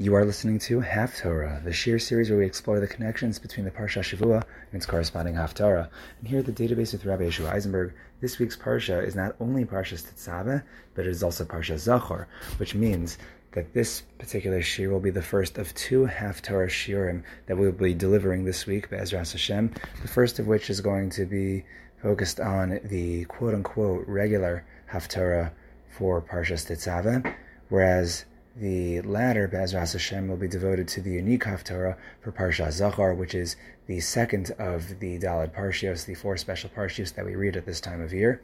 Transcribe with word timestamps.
You 0.00 0.14
are 0.14 0.24
listening 0.24 0.58
to 0.60 0.80
Half-Torah, 0.80 1.60
the 1.62 1.72
Shiur 1.72 2.00
series 2.00 2.30
where 2.30 2.38
we 2.38 2.46
explore 2.46 2.80
the 2.80 2.86
connections 2.86 3.38
between 3.38 3.66
the 3.66 3.70
Parsha 3.70 4.00
Shavua 4.00 4.36
and 4.36 4.72
its 4.72 4.86
corresponding 4.86 5.34
Haftarah. 5.34 5.90
And 6.20 6.26
here 6.26 6.38
at 6.38 6.46
the 6.46 6.52
database 6.52 6.92
with 6.92 7.04
Rabbi 7.04 7.24
Yeshua 7.24 7.50
Eisenberg, 7.50 7.92
this 8.22 8.38
week's 8.38 8.56
Parsha 8.56 9.06
is 9.06 9.14
not 9.14 9.36
only 9.40 9.66
Parsha 9.66 10.02
Tetzaveh, 10.02 10.62
but 10.94 11.04
it 11.04 11.10
is 11.10 11.22
also 11.22 11.44
Parsha 11.44 11.74
Zachor, 11.74 12.24
which 12.56 12.74
means 12.74 13.18
that 13.52 13.74
this 13.74 14.00
particular 14.18 14.62
Shir 14.62 14.88
will 14.88 15.00
be 15.00 15.10
the 15.10 15.20
first 15.20 15.58
of 15.58 15.74
two 15.74 16.06
Haftarah 16.06 16.70
Shiurim 16.70 17.22
that 17.44 17.58
we 17.58 17.66
will 17.66 17.72
be 17.72 17.92
delivering 17.92 18.46
this 18.46 18.64
week, 18.64 18.88
Be'ezras 18.88 19.32
Hashem, 19.32 19.74
the 20.00 20.08
first 20.08 20.38
of 20.38 20.46
which 20.46 20.70
is 20.70 20.80
going 20.80 21.10
to 21.10 21.26
be 21.26 21.62
focused 22.00 22.40
on 22.40 22.80
the 22.84 23.26
quote-unquote 23.26 24.08
regular 24.08 24.64
Haftarah 24.90 25.50
for 25.90 26.22
Parsha 26.22 26.54
Tetzaveh, 26.54 27.34
whereas 27.68 28.24
the 28.60 29.00
latter, 29.00 29.48
Be'ezras 29.48 29.92
Hashem, 29.92 30.28
will 30.28 30.36
be 30.36 30.46
devoted 30.46 30.86
to 30.88 31.00
the 31.00 31.12
unique 31.12 31.44
Haftarah 31.44 31.96
for 32.20 32.30
Parsha 32.30 32.68
Zachor, 32.68 33.16
which 33.16 33.34
is 33.34 33.56
the 33.86 34.00
second 34.00 34.52
of 34.58 35.00
the 35.00 35.18
Dalad 35.18 35.54
Parshios, 35.54 36.04
the 36.04 36.14
four 36.14 36.36
special 36.36 36.70
Parshios 36.70 37.14
that 37.14 37.24
we 37.24 37.34
read 37.34 37.56
at 37.56 37.64
this 37.64 37.80
time 37.80 38.02
of 38.02 38.12
year. 38.12 38.42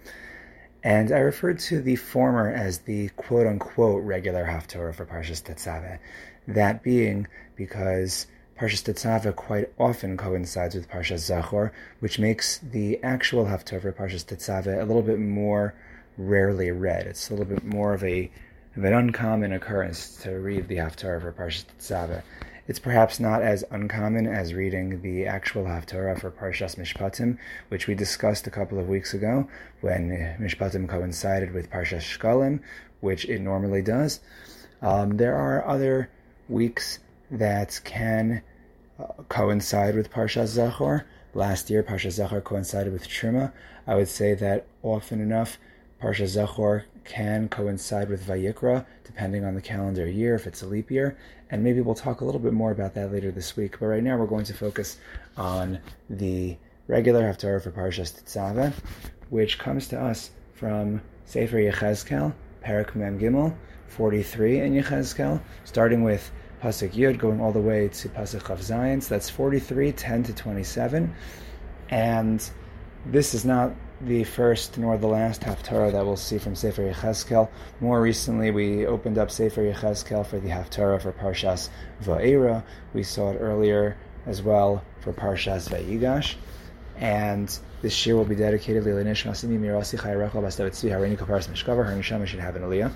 And 0.82 1.12
I 1.12 1.18
referred 1.18 1.58
to 1.60 1.82
the 1.82 1.96
former 1.96 2.50
as 2.50 2.78
the 2.78 3.10
quote 3.10 3.46
unquote 3.46 4.02
regular 4.04 4.46
Haftarah 4.46 4.94
for 4.94 5.04
Parshas 5.04 5.42
Tetzaveh. 5.42 5.98
That 6.48 6.82
being 6.82 7.26
because 7.54 8.26
Parshas 8.58 8.84
Tetzaveh 8.84 9.36
quite 9.36 9.70
often 9.78 10.16
coincides 10.16 10.74
with 10.74 10.88
Parshas 10.88 11.30
Zachor, 11.30 11.72
which 12.00 12.18
makes 12.18 12.58
the 12.58 13.02
actual 13.02 13.44
Haftarah 13.44 13.82
for 13.82 13.92
Parshas 13.92 14.24
Tetzaveh 14.24 14.80
a 14.80 14.84
little 14.84 15.02
bit 15.02 15.18
more 15.18 15.74
rarely 16.16 16.70
read. 16.70 17.06
It's 17.06 17.28
a 17.28 17.34
little 17.34 17.54
bit 17.54 17.64
more 17.64 17.92
of 17.92 18.02
a 18.02 18.30
of 18.76 18.84
an 18.84 18.92
uncommon 18.92 19.52
occurrence 19.52 20.16
to 20.16 20.32
read 20.32 20.68
the 20.68 20.76
Haftarah 20.76 21.22
for 21.22 21.32
Parshas 21.32 21.64
Tetzaveh. 21.64 22.22
It's 22.68 22.78
perhaps 22.78 23.18
not 23.18 23.40
as 23.40 23.64
uncommon 23.70 24.26
as 24.26 24.52
reading 24.52 25.00
the 25.00 25.26
actual 25.26 25.64
Haftarah 25.64 26.20
for 26.20 26.30
Parshas 26.30 26.76
Mishpatim, 26.76 27.38
which 27.68 27.86
we 27.86 27.94
discussed 27.94 28.46
a 28.46 28.50
couple 28.50 28.78
of 28.78 28.88
weeks 28.88 29.14
ago 29.14 29.48
when 29.80 30.10
Mishpatim 30.38 30.88
coincided 30.88 31.52
with 31.52 31.70
Parshas 31.70 32.02
Shkalim, 32.02 32.60
which 33.00 33.24
it 33.24 33.40
normally 33.40 33.80
does. 33.80 34.20
Um, 34.82 35.16
there 35.16 35.36
are 35.36 35.66
other 35.66 36.10
weeks 36.48 36.98
that 37.30 37.80
can 37.84 38.42
uh, 38.98 39.22
coincide 39.30 39.94
with 39.94 40.10
Parshas 40.10 40.58
Zachor. 40.58 41.04
Last 41.32 41.70
year, 41.70 41.82
Parshas 41.82 42.18
Zachor 42.18 42.44
coincided 42.44 42.92
with 42.92 43.08
Truma. 43.08 43.52
I 43.86 43.94
would 43.94 44.08
say 44.08 44.34
that 44.34 44.66
often 44.82 45.22
enough, 45.22 45.58
Parsha 46.02 46.24
Zachor 46.24 46.84
can 47.06 47.48
coincide 47.48 48.08
with 48.08 48.26
Vayikra, 48.26 48.84
depending 49.04 49.44
on 49.44 49.54
the 49.54 49.62
calendar 49.62 50.06
year, 50.06 50.34
if 50.34 50.46
it's 50.46 50.62
a 50.62 50.66
leap 50.66 50.90
year. 50.90 51.16
And 51.50 51.62
maybe 51.62 51.80
we'll 51.80 51.94
talk 51.94 52.20
a 52.20 52.24
little 52.24 52.40
bit 52.40 52.52
more 52.52 52.72
about 52.72 52.94
that 52.94 53.12
later 53.12 53.30
this 53.30 53.56
week. 53.56 53.78
But 53.78 53.86
right 53.86 54.02
now, 54.02 54.16
we're 54.16 54.26
going 54.26 54.44
to 54.44 54.54
focus 54.54 54.98
on 55.36 55.78
the 56.10 56.56
regular 56.88 57.22
Haftarah 57.22 57.62
for 57.62 57.70
Parshas 57.70 58.12
Tetzaveh, 58.12 58.72
which 59.30 59.58
comes 59.58 59.88
to 59.88 60.00
us 60.00 60.30
from 60.54 61.00
Sefer 61.24 61.56
Yechezkel, 61.56 62.34
Parak 62.64 62.94
Mem 62.94 63.18
Gimel, 63.18 63.54
43 63.88 64.60
in 64.60 64.74
Yechezkel, 64.74 65.40
starting 65.64 66.02
with 66.02 66.30
Pasuk 66.62 66.92
Yud, 66.92 67.18
going 67.18 67.40
all 67.40 67.52
the 67.52 67.60
way 67.60 67.88
to 67.88 68.08
Pasuk 68.08 68.40
Chav 68.40 68.58
Zayin. 68.58 69.02
So 69.02 69.14
that's 69.14 69.30
43, 69.30 69.92
10 69.92 70.22
to 70.24 70.32
27. 70.34 71.14
And 71.90 72.50
this 73.06 73.34
is 73.34 73.44
not 73.44 73.72
the 74.00 74.24
first 74.24 74.76
nor 74.78 74.98
the 74.98 75.06
last 75.06 75.40
Haftarah 75.42 75.92
that 75.92 76.04
we'll 76.04 76.16
see 76.16 76.38
from 76.38 76.54
Sefer 76.54 76.92
Yechezkel. 76.92 77.48
More 77.80 78.00
recently, 78.00 78.50
we 78.50 78.86
opened 78.86 79.18
up 79.18 79.30
Sefer 79.30 79.62
Yechezkel 79.62 80.26
for 80.26 80.38
the 80.38 80.48
Haftarah 80.48 81.00
for 81.00 81.12
Parshas 81.12 81.70
Va'era. 82.02 82.62
We 82.92 83.02
saw 83.02 83.30
it 83.30 83.38
earlier 83.40 83.96
as 84.26 84.42
well 84.42 84.84
for 85.00 85.12
Parshas 85.12 85.68
Vayigash. 85.68 86.34
And 86.98 87.58
this 87.82 88.06
year 88.06 88.16
will 88.16 88.24
be 88.24 88.34
dedicated 88.34 88.84
to 88.84 88.90
Lilinish 88.90 89.24
Masimi 89.24 89.58
Mirasi 89.58 89.98
Chayrechel 89.98 90.42
Bastavitzvi 90.42 90.90
Harini 90.90 91.16
Kaparas 91.16 91.48
Mishkavar. 91.48 91.86
Her 91.86 91.94
Neshama 91.94 92.26
should 92.26 92.40
have 92.40 92.56
an 92.56 92.62
Aliyah. 92.62 92.92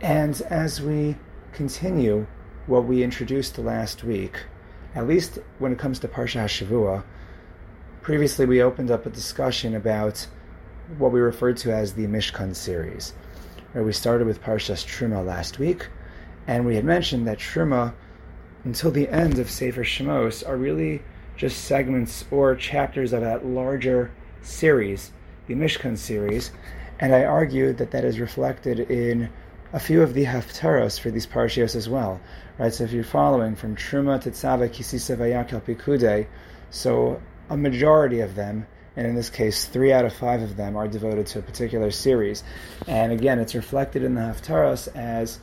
And 0.00 0.40
as 0.42 0.80
we 0.80 1.16
continue 1.52 2.26
what 2.66 2.84
we 2.84 3.02
introduced 3.02 3.58
last 3.58 4.04
week, 4.04 4.44
at 4.94 5.06
least 5.06 5.38
when 5.58 5.72
it 5.72 5.78
comes 5.78 5.98
to 6.00 6.08
Parsha 6.08 6.44
HaShavua, 6.44 7.02
Previously, 8.08 8.46
we 8.46 8.62
opened 8.62 8.90
up 8.90 9.04
a 9.04 9.10
discussion 9.10 9.74
about 9.74 10.26
what 10.96 11.12
we 11.12 11.20
referred 11.20 11.58
to 11.58 11.74
as 11.74 11.92
the 11.92 12.06
Mishkan 12.06 12.56
series, 12.56 13.12
where 13.72 13.84
we 13.84 13.92
started 13.92 14.26
with 14.26 14.40
Parshas 14.40 14.82
Truma 14.82 15.22
last 15.22 15.58
week, 15.58 15.88
and 16.46 16.64
we 16.64 16.74
had 16.74 16.86
mentioned 16.86 17.28
that 17.28 17.36
Truma, 17.36 17.92
until 18.64 18.90
the 18.90 19.10
end 19.10 19.38
of 19.38 19.50
Sefer 19.50 19.84
Shemos, 19.84 20.42
are 20.48 20.56
really 20.56 21.02
just 21.36 21.66
segments 21.66 22.24
or 22.30 22.56
chapters 22.56 23.12
of 23.12 23.20
that 23.20 23.44
larger 23.44 24.10
series, 24.40 25.12
the 25.46 25.52
Mishkan 25.52 25.98
series, 25.98 26.50
and 27.00 27.14
I 27.14 27.24
argued 27.24 27.76
that 27.76 27.90
that 27.90 28.06
is 28.06 28.18
reflected 28.18 28.80
in 28.90 29.28
a 29.74 29.78
few 29.78 30.00
of 30.00 30.14
the 30.14 30.24
haftaros 30.24 30.98
for 30.98 31.10
these 31.10 31.26
parshios 31.26 31.76
as 31.76 31.90
well, 31.90 32.22
right? 32.56 32.72
So 32.72 32.84
if 32.84 32.90
you're 32.92 33.04
following 33.04 33.54
from 33.54 33.76
Truma, 33.76 34.18
Tetzaveh, 34.18 34.70
Kisisa, 34.70 35.14
Vayakel, 35.14 35.60
Pikude, 35.60 36.26
so 36.70 37.20
a 37.48 37.56
majority 37.56 38.20
of 38.20 38.34
them, 38.34 38.66
and 38.96 39.06
in 39.06 39.14
this 39.14 39.30
case, 39.30 39.64
three 39.64 39.92
out 39.92 40.04
of 40.04 40.12
five 40.12 40.42
of 40.42 40.56
them, 40.56 40.76
are 40.76 40.88
devoted 40.88 41.26
to 41.28 41.38
a 41.38 41.42
particular 41.42 41.90
series. 41.90 42.42
And 42.86 43.12
again, 43.12 43.38
it's 43.38 43.54
reflected 43.54 44.02
in 44.02 44.14
the 44.14 44.20
Haftaras 44.20 44.88
as 44.96 45.38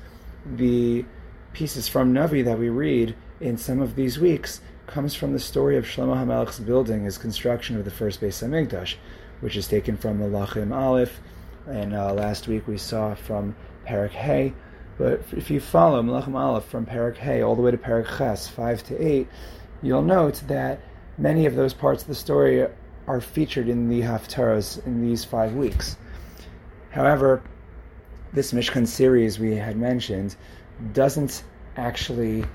the 0.46 1.06
pieces 1.54 1.88
from 1.88 2.14
Navi 2.14 2.44
that 2.46 2.60
we 2.60 2.70
read 2.70 3.16
in 3.40 3.58
some 3.58 3.82
of 3.82 3.96
these 3.96 4.20
weeks 4.20 4.62
comes 4.88 5.16
from 5.16 5.34
the 5.34 5.40
story 5.40 5.78
of 5.78 5.86
Shlomo 5.86 6.16
HaMelech's 6.16 6.60
building, 6.60 7.06
his 7.06 7.18
construction 7.18 7.78
of 7.78 7.86
the 7.86 7.92
first 7.92 8.22
Beis 8.22 8.44
Hamikdash, 8.44 8.96
which 9.42 9.56
is 9.56 9.68
taken 9.68 9.98
from 9.98 10.20
Malachim 10.20 10.76
Aleph, 10.76 11.20
and 11.68 11.96
uh, 11.96 12.14
last 12.14 12.48
week 12.48 12.68
we 12.68 12.78
saw 12.78 13.16
from 13.16 13.56
Parak 13.88 14.12
Hay. 14.12 14.54
But 14.98 15.22
if 15.32 15.50
you 15.50 15.60
follow 15.60 16.02
Malachim 16.02 16.36
Aleph 16.36 16.66
from 16.66 16.86
Parak 16.86 17.18
Hay 17.18 17.42
all 17.42 17.56
the 17.56 17.62
way 17.62 17.72
to 17.72 17.78
Parak 17.78 18.18
Ches, 18.18 18.48
5 18.48 18.84
to 18.84 19.06
8, 19.06 19.28
you'll 19.82 20.02
note 20.02 20.42
that 20.48 20.80
many 21.18 21.46
of 21.46 21.56
those 21.56 21.74
parts 21.74 22.02
of 22.02 22.08
the 22.08 22.16
story 22.16 22.68
are 23.08 23.22
featured 23.22 23.70
in 23.70 23.90
the 23.90 24.02
Haftaras 24.02 24.86
in 24.86 25.02
these 25.02 25.24
five 25.24 25.54
weeks. 25.54 25.98
However, 26.90 27.42
this 28.34 28.52
Mishkan 28.52 28.88
series 28.88 29.40
we 29.40 29.56
had 29.56 29.78
mentioned 29.78 30.36
doesn't 30.94 31.44
actually 31.78 32.46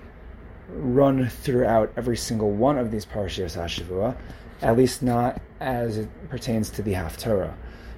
run 0.68 1.28
throughout 1.28 1.92
every 1.96 2.16
single 2.16 2.50
one 2.50 2.78
of 2.78 2.90
these 2.90 3.06
Parashiyos 3.06 3.56
HaShavua, 3.56 4.16
at 4.62 4.76
least 4.76 5.02
not 5.02 5.40
as 5.60 5.98
it 5.98 6.08
pertains 6.28 6.70
to 6.70 6.82
the 6.82 6.92
Haftarah. 6.92 7.54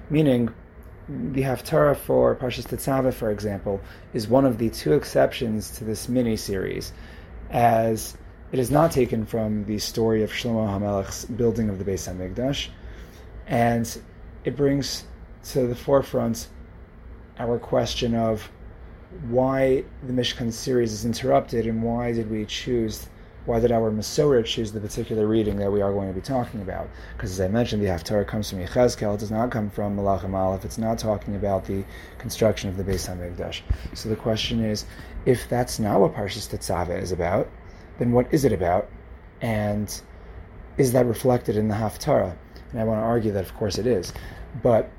Meaning, 0.09 0.53
the 1.09 1.41
Haftarah 1.41 1.97
for 1.97 2.35
Parshas 2.35 2.65
Tetzaveh, 2.65 3.13
for 3.13 3.31
example, 3.31 3.81
is 4.13 4.27
one 4.27 4.45
of 4.45 4.57
the 4.57 4.69
two 4.69 4.93
exceptions 4.93 5.71
to 5.77 5.83
this 5.83 6.07
mini 6.07 6.37
series, 6.37 6.93
as 7.51 8.17
it 8.53 8.59
is 8.59 8.69
not 8.69 8.91
taken 8.91 9.25
from 9.25 9.65
the 9.65 9.79
story 9.79 10.21
of 10.21 10.31
Shlomo 10.31 10.67
HaMelech's 10.67 11.25
building 11.25 11.69
of 11.69 11.79
the 11.79 11.83
Beis 11.83 12.07
HaMikdash, 12.07 12.67
and 13.47 13.99
it 14.45 14.55
brings 14.55 15.05
to 15.45 15.65
the 15.65 15.75
forefront 15.75 16.49
our 17.39 17.57
question 17.57 18.13
of 18.13 18.47
why 19.27 19.83
the 20.05 20.13
Mishkan 20.13 20.53
series 20.53 20.93
is 20.93 21.03
interrupted 21.03 21.65
and 21.65 21.81
why 21.81 22.11
did 22.11 22.29
we 22.29 22.45
choose, 22.45 23.07
why 23.47 23.59
did 23.59 23.71
our 23.71 23.89
Masorah 23.89 24.45
choose 24.45 24.71
the 24.71 24.79
particular 24.79 25.25
reading 25.25 25.57
that 25.57 25.71
we 25.71 25.81
are 25.81 25.91
going 25.91 26.07
to 26.07 26.13
be 26.13 26.21
talking 26.21 26.61
about? 26.61 26.87
Because 27.17 27.31
as 27.31 27.41
I 27.41 27.47
mentioned, 27.47 27.81
the 27.81 27.87
Haftarah 27.87 28.27
comes 28.27 28.51
from 28.51 28.59
Yechezkel, 28.59 29.15
it 29.15 29.19
does 29.19 29.31
not 29.31 29.49
come 29.49 29.71
from 29.71 29.97
Malachim 29.97 30.35
Aleph, 30.35 30.63
it's 30.63 30.77
not 30.77 30.99
talking 30.99 31.35
about 31.35 31.65
the 31.65 31.83
construction 32.19 32.69
of 32.69 32.77
the 32.77 32.83
Beis 32.83 33.09
HaMikdash. 33.09 33.61
So 33.95 34.09
the 34.09 34.15
question 34.15 34.63
is, 34.63 34.85
if 35.25 35.49
that's 35.49 35.79
not 35.79 35.99
what 35.99 36.13
Parshas 36.13 36.47
Tetzaveh 36.47 37.01
is 37.01 37.11
about, 37.11 37.49
then 37.97 38.11
what 38.11 38.33
is 38.33 38.45
it 38.45 38.53
about? 38.53 38.89
And 39.41 40.01
is 40.77 40.93
that 40.93 41.05
reflected 41.05 41.57
in 41.57 41.67
the 41.67 41.75
Haftarah? 41.75 42.35
And 42.71 42.81
I 42.81 42.83
want 42.83 42.99
to 42.99 43.03
argue 43.03 43.31
that, 43.33 43.43
of 43.43 43.53
course, 43.55 43.77
it 43.77 43.85
is. 43.85 44.13
But 44.61 44.89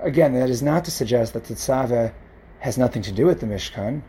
again, 0.00 0.34
that 0.34 0.50
is 0.50 0.62
not 0.62 0.84
to 0.86 0.90
suggest 0.90 1.34
that 1.34 1.44
Tetzaveh 1.44 2.12
has 2.60 2.78
nothing 2.78 3.02
to 3.02 3.12
do 3.12 3.26
with 3.26 3.40
the 3.40 3.46
Mishkan. 3.46 4.02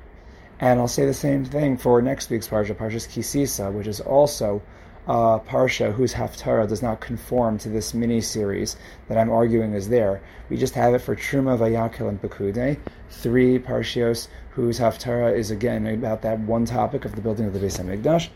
And 0.60 0.80
I'll 0.80 0.88
say 0.88 1.06
the 1.06 1.14
same 1.14 1.46
thing 1.46 1.78
for 1.78 2.02
next 2.02 2.30
week's 2.30 2.48
Parsha, 2.48 2.76
Parshas 2.76 3.08
Kisisa, 3.08 3.72
which 3.72 3.88
is 3.88 4.00
also 4.02 4.62
a 5.10 5.40
Parsha 5.40 5.92
whose 5.92 6.14
Haftarah 6.14 6.70
does 6.70 6.84
not 6.84 7.02
conform 7.02 7.58
to 7.58 7.70
this 7.70 7.96
mini 7.96 8.22
series 8.22 8.78
that 9.08 9.18
I'm 9.18 9.32
arguing 9.32 9.74
is 9.74 9.90
there. 9.90 10.22
We 10.50 10.56
just 10.56 10.76
have 10.76 10.94
it 10.94 11.00
for 11.00 11.16
Truma, 11.16 11.58
Vayakil, 11.58 12.08
and 12.10 12.22
Pekude, 12.22 12.78
three 13.10 13.58
Parshios 13.58 14.28
whose 14.52 14.80
Haftarah 14.80 15.36
is 15.36 15.50
again 15.50 15.88
about 15.88 16.22
that 16.22 16.40
one 16.42 16.66
topic 16.66 17.06
of 17.06 17.16
the 17.16 17.22
building 17.22 17.48
of 17.48 17.54
the 17.54 17.60
Beis 17.60 17.80
Hamikdash. 17.80 18.30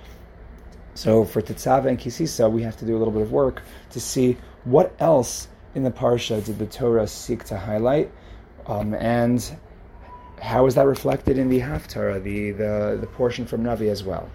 So 0.96 1.26
for 1.26 1.44
Tetzaveh 1.44 1.90
and 1.90 2.00
Kisisa, 2.00 2.52
we 2.52 2.64
have 2.64 2.76
to 2.78 2.86
do 2.86 2.98
a 2.98 3.00
little 3.00 3.14
bit 3.14 3.22
of 3.22 3.32
work 3.32 3.62
to 3.92 4.00
see 4.00 4.36
what 4.64 4.96
else 5.00 5.50
in 5.76 5.84
the 5.84 5.92
Parsha 5.92 6.44
did 6.44 6.58
the 6.58 6.66
Torah 6.66 7.06
seek 7.06 7.44
to 7.46 7.58
highlight, 7.58 8.12
um, 8.66 8.96
and 8.96 9.58
how 10.42 10.66
is 10.66 10.74
that 10.74 10.88
reflected 10.88 11.38
in 11.38 11.50
the 11.50 11.60
Haftarah, 11.60 12.24
the, 12.24 12.50
the, 12.52 12.98
the 13.00 13.08
portion 13.08 13.46
from 13.46 13.64
Navi 13.64 13.92
as 13.92 14.04
well? 14.04 14.28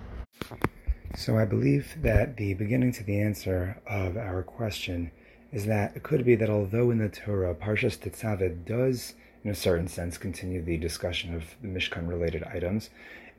So 1.14 1.38
I 1.38 1.44
believe 1.46 1.96
that 2.02 2.36
the 2.36 2.54
beginning 2.54 2.92
to 2.92 3.04
the 3.04 3.20
answer 3.20 3.80
of 3.86 4.16
our 4.16 4.42
question 4.42 5.10
is 5.50 5.64
that 5.66 5.96
it 5.96 6.02
could 6.02 6.24
be 6.24 6.34
that 6.36 6.50
although 6.50 6.90
in 6.90 6.98
the 6.98 7.08
Torah, 7.08 7.54
Parshas 7.54 7.96
Tetzaveh 7.96 8.64
does, 8.64 9.14
in 9.42 9.50
a 9.50 9.54
certain 9.54 9.88
sense, 9.88 10.18
continue 10.18 10.62
the 10.62 10.76
discussion 10.76 11.34
of 11.34 11.54
the 11.62 11.68
Mishkan 11.68 12.08
related 12.08 12.44
items, 12.44 12.90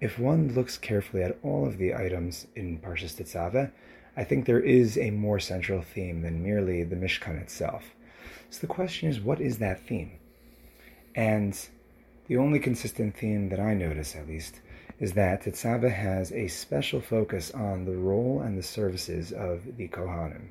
if 0.02 0.18
one 0.18 0.54
looks 0.54 0.78
carefully 0.78 1.22
at 1.24 1.38
all 1.44 1.66
of 1.66 1.78
the 1.78 1.94
items 1.94 2.48
in 2.56 2.80
Parshas 2.80 3.16
Tetzaveh, 3.16 3.72
I 4.18 4.24
think 4.24 4.46
there 4.46 4.60
is 4.60 4.98
a 4.98 5.12
more 5.12 5.40
central 5.40 5.82
theme 5.82 6.22
than 6.24 6.44
merely 6.44 6.84
the 6.84 6.96
Mishkan 6.96 7.40
itself. 7.40 7.84
So 8.50 8.62
the 8.62 8.68
question 8.68 9.10
is, 9.10 9.20
what 9.20 9.40
is 9.40 9.60
that 9.60 9.86
theme? 9.88 10.12
And 11.16 11.58
the 12.28 12.38
only 12.38 12.60
consistent 12.60 13.16
theme 13.16 13.50
that 13.50 13.60
I 13.60 13.74
notice, 13.76 14.16
at 14.16 14.28
least, 14.28 14.60
is 15.00 15.14
that 15.14 15.44
Tetzaveh 15.44 15.92
has 15.92 16.32
a 16.32 16.48
special 16.48 17.00
focus 17.00 17.52
on 17.52 17.86
the 17.86 17.96
role 17.96 18.42
and 18.42 18.58
the 18.58 18.64
services 18.64 19.32
of 19.32 19.78
the 19.78 19.88
Kohanim. 19.88 20.50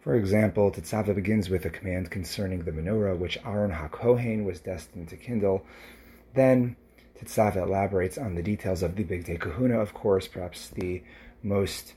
For 0.00 0.16
example, 0.16 0.70
Tetzaveh 0.70 1.14
begins 1.14 1.48
with 1.48 1.64
a 1.64 1.70
command 1.70 2.10
concerning 2.10 2.62
the 2.62 2.72
menorah, 2.72 3.16
which 3.16 3.38
Aaron 3.44 3.72
HaKohen 3.72 4.44
was 4.44 4.60
destined 4.60 5.08
to 5.08 5.16
kindle. 5.16 5.64
Then 6.34 6.76
Tetzaveh 7.20 7.62
elaborates 7.62 8.18
on 8.18 8.34
the 8.34 8.42
details 8.42 8.82
of 8.82 8.96
the 8.96 9.04
Bigdei 9.04 9.38
Kehuna, 9.38 9.80
of 9.80 9.94
course, 9.94 10.26
perhaps 10.26 10.68
the 10.68 11.02
most 11.42 11.94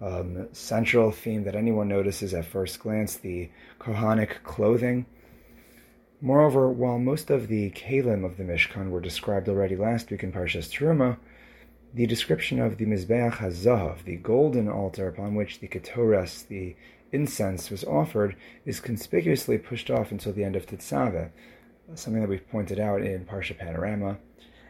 um, 0.00 0.48
central 0.52 1.10
theme 1.10 1.44
that 1.44 1.54
anyone 1.54 1.88
notices 1.88 2.34
at 2.34 2.44
first 2.44 2.80
glance, 2.80 3.16
the 3.16 3.50
Kohanic 3.78 4.42
clothing. 4.42 5.06
Moreover, 6.22 6.68
while 6.68 6.98
most 6.98 7.30
of 7.30 7.48
the 7.48 7.70
kalim 7.70 8.24
of 8.24 8.36
the 8.36 8.44
Mishkan 8.44 8.90
were 8.90 9.00
described 9.00 9.48
already 9.48 9.74
last 9.74 10.10
week 10.10 10.22
in 10.22 10.32
Parshas 10.32 10.68
Teruma, 10.68 11.16
the 11.94 12.06
description 12.06 12.60
of 12.60 12.76
the 12.76 12.84
Mizbeach 12.84 13.38
HaZahav, 13.38 14.04
the 14.04 14.16
golden 14.16 14.68
altar 14.68 15.08
upon 15.08 15.34
which 15.34 15.60
the 15.60 15.68
Ketores, 15.68 16.46
the 16.46 16.76
incense, 17.10 17.70
was 17.70 17.84
offered, 17.84 18.36
is 18.66 18.80
conspicuously 18.80 19.56
pushed 19.56 19.90
off 19.90 20.12
until 20.12 20.34
the 20.34 20.44
end 20.44 20.56
of 20.56 20.66
Tetzaveh, 20.66 21.30
something 21.94 22.20
that 22.20 22.28
we've 22.28 22.50
pointed 22.50 22.78
out 22.78 23.00
in 23.00 23.24
Parsha 23.24 23.56
Panorama. 23.56 24.18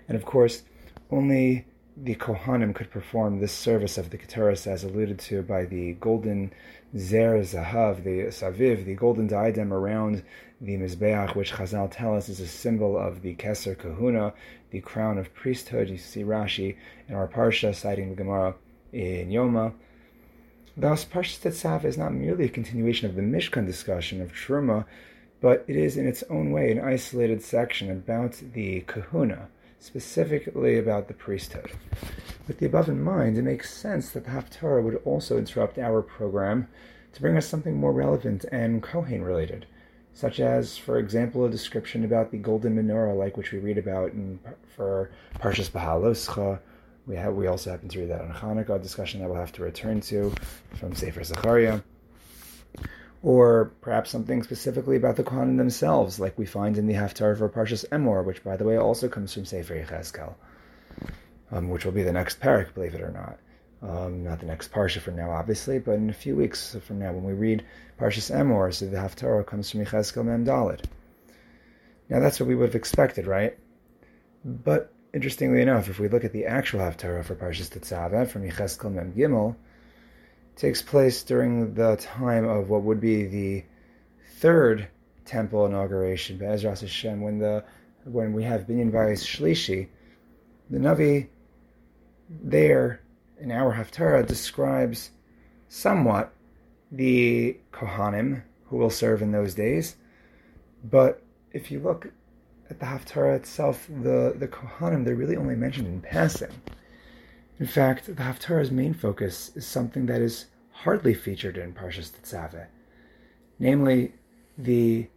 And 0.07 0.17
of 0.17 0.25
course, 0.25 0.63
only 1.11 1.67
the 1.97 2.15
Kohanim 2.15 2.75
could 2.75 2.91
perform 2.91 3.41
this 3.41 3.53
service 3.53 3.99
of 3.99 4.11
the 4.11 4.19
Ketores 4.19 4.67
as 4.67 4.85
alluded 4.85 5.19
to 5.21 5.43
by 5.43 5.65
the 5.65 5.93
golden 5.95 6.53
Zer 6.97 7.39
Zahav, 7.41 8.05
the 8.05 8.27
Saviv, 8.29 8.85
the 8.85 8.95
golden 8.95 9.27
diadem 9.27 9.73
around 9.73 10.23
the 10.61 10.77
Mizbeach, 10.77 11.35
which 11.35 11.53
Chazal 11.53 11.91
tell 11.91 12.17
us 12.17 12.29
is 12.29 12.41
a 12.41 12.47
symbol 12.47 12.99
of 12.99 13.23
the 13.23 13.35
Keser 13.35 13.77
Kahuna, 13.77 14.33
the 14.71 14.81
crown 14.81 15.19
of 15.19 15.35
priesthood. 15.35 15.89
You 15.89 15.99
see 15.99 16.23
Rashi 16.23 16.77
in 17.09 17.15
our 17.15 17.29
Parsha 17.29 17.75
citing 17.75 18.11
the 18.11 18.17
Gemara 18.17 18.55
in 18.93 19.29
Yoma. 19.29 19.73
Thus, 20.77 21.05
Parsha 21.05 21.41
Tetzav 21.41 21.85
is 21.85 21.99
not 21.99 22.13
merely 22.13 22.47
a 22.47 22.49
continuation 22.49 23.09
of 23.09 23.17
the 23.17 23.23
Mishkan 23.23 23.67
discussion 23.67 24.21
of 24.21 24.33
Truma, 24.33 24.85
but 25.41 25.65
it 25.67 25.77
is 25.77 25.97
in 25.97 26.07
its 26.07 26.23
own 26.31 26.53
way 26.53 26.71
an 26.71 26.81
isolated 26.81 27.43
section 27.43 27.91
about 27.91 28.41
the 28.53 28.81
Kahuna, 28.83 29.49
specifically 29.81 30.79
about 30.79 31.09
the 31.09 31.15
priesthood. 31.15 31.73
With 32.47 32.59
the 32.59 32.67
above 32.67 32.89
in 32.89 33.03
mind, 33.03 33.39
it 33.39 33.43
makes 33.43 33.75
sense 33.75 34.11
that 34.11 34.25
the 34.25 34.31
Haftarah 34.31 34.83
would 34.83 35.01
also 35.05 35.39
interrupt 35.39 35.79
our 35.79 36.03
program 36.03 36.69
to 37.15 37.21
bring 37.21 37.37
us 37.37 37.47
something 37.47 37.77
more 37.77 37.93
relevant 37.93 38.45
and 38.53 38.83
Kohen 38.83 39.25
related, 39.25 39.67
such 40.13 40.39
as, 40.39 40.77
for 40.77 40.99
example, 40.99 41.45
a 41.45 41.51
description 41.51 42.05
about 42.05 42.31
the 42.31 42.39
golden 42.39 42.77
menorah, 42.77 43.17
like 43.17 43.37
which 43.37 43.53
we 43.53 43.59
read 43.59 43.79
about 43.79 44.13
in, 44.13 44.39
for 44.77 45.11
Parshas 45.37 45.71
Bahaloscha. 45.71 46.61
We 47.07 47.17
have 47.17 47.35
we 47.35 47.47
also 47.47 47.71
happen 47.71 47.89
to 47.89 48.01
read 48.01 48.11
that 48.11 48.21
on 48.21 48.33
Hanukkah, 48.33 48.77
a 48.77 48.79
discussion 48.79 49.21
that 49.21 49.29
we'll 49.29 49.41
have 49.41 49.53
to 49.53 49.63
return 49.63 50.01
to 50.03 50.33
from 50.75 50.95
Sefer 50.95 51.25
Zechariah. 51.25 51.81
Or 53.23 53.73
perhaps 53.81 54.11
something 54.11 54.43
specifically 54.43 54.97
about 54.97 55.17
the 55.17 55.25
Kohanim 55.25 55.59
themselves, 55.59 56.19
like 56.19 56.39
we 56.39 56.47
find 56.47 56.79
in 56.79 56.87
the 56.87 56.95
Haftarah 56.95 57.37
for 57.37 57.49
Parshas 57.49 57.87
Emor, 57.91 58.25
which, 58.25 58.43
by 58.43 58.57
the 58.57 58.65
way, 58.65 58.79
also 58.79 59.09
comes 59.09 59.35
from 59.35 59.45
Sefer 59.45 59.75
Yechezkel 59.75 60.35
um, 61.53 61.69
which 61.69 61.85
will 61.85 61.93
be 61.93 62.03
the 62.03 62.13
next 62.13 62.41
parak, 62.41 62.75
believe 62.75 62.95
it 62.95 63.01
or 63.01 63.11
not. 63.11 63.39
Um, 63.83 64.25
not 64.25 64.41
the 64.41 64.47
next 64.47 64.73
parsha 64.73 65.01
from 65.01 65.17
now, 65.17 65.31
obviously, 65.31 65.79
but 65.79 65.93
in 65.93 66.11
a 66.11 66.15
few 66.15 66.37
weeks 66.37 66.77
from 66.87 66.99
now, 66.99 67.13
when 67.13 67.25
we 67.25 67.33
read 67.33 67.65
Parshas 67.99 68.35
Emor, 68.35 68.73
so 68.73 68.87
the 68.87 68.97
Haftarah 68.99 69.47
comes 69.47 69.71
from 69.71 69.81
Yechezkel 69.81 70.25
Mem 70.25 70.45
Dalet. 70.45 70.85
Now 72.09 72.21
that's 72.21 72.39
what 72.39 72.49
we 72.49 72.55
would 72.55 72.69
have 72.69 72.75
expected, 72.75 73.27
right? 73.27 73.57
But 74.45 74.93
interestingly 75.15 75.63
enough, 75.63 75.89
if 75.89 75.99
we 75.99 76.09
look 76.09 76.25
at 76.25 76.33
the 76.33 76.47
actual 76.47 76.81
Haftarah 76.81 77.25
for 77.25 77.35
Parshas 77.35 77.71
Tetzaveh 77.71 78.29
from 78.29 78.49
Yechezkel 78.49 78.93
Mem 78.93 79.15
Gimel, 79.15 79.57
takes 80.61 80.83
place 80.83 81.23
during 81.23 81.73
the 81.73 81.97
time 81.97 82.47
of 82.47 82.69
what 82.69 82.83
would 82.83 83.01
be 83.01 83.25
the 83.25 83.65
third 84.37 84.87
temple 85.25 85.65
inauguration, 85.65 86.37
Be'ezras 86.37 86.83
Hashem, 86.83 87.23
when 87.23 87.39
the 87.39 87.65
when 88.05 88.35
we 88.35 88.43
have 88.45 88.67
Binyan 88.67 88.93
Bayis 88.93 89.25
Shlishi, 89.25 89.89
the 90.69 90.79
Navi 90.79 91.29
there 92.29 93.01
in 93.41 93.51
our 93.51 93.75
Haftarah 93.75 94.27
describes 94.27 95.11
somewhat 95.69 96.33
the 96.93 97.57
Kohanim 97.73 98.43
who 98.67 98.77
will 98.77 98.91
serve 98.91 99.23
in 99.23 99.33
those 99.33 99.55
days. 99.55 99.97
But 100.85 101.23
if 101.53 101.71
you 101.71 101.81
look 101.81 102.13
at 102.69 102.79
the 102.79 102.87
Haftarah 102.87 103.37
itself, 103.37 103.87
the, 103.89 104.35
the 104.37 104.49
Kohanim, 104.49 105.05
they're 105.05 105.15
really 105.15 105.37
only 105.37 105.57
mentioned 105.57 105.87
in 105.87 106.01
passing. 106.01 106.51
In 107.61 107.67
fact, 107.67 108.07
the 108.07 108.15
Haftarah's 108.15 108.71
main 108.71 108.95
focus 108.95 109.53
is 109.55 109.67
something 109.67 110.07
that 110.07 110.23
is 110.23 110.47
hardly 110.73 111.13
featured 111.13 111.59
in 111.59 111.75
Parshas 111.75 112.11
Tetzaveh, 112.11 112.67
namely 113.59 114.15
the 114.57 115.09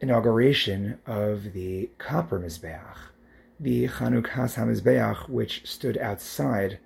inauguration 0.00 0.98
of 1.06 1.52
the 1.52 1.90
copper 1.98 2.40
Mizbeach 2.40 3.10
the 3.58 3.88
Chanukas 3.88 4.54
HaMizbeach, 4.54 5.28
which 5.28 5.66
stood 5.66 5.96
outside 5.98 6.78